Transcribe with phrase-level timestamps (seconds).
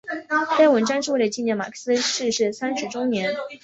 [0.57, 3.31] 该文章是为了纪念马克思逝世三十周年。